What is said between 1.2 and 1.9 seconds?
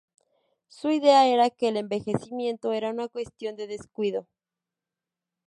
era que el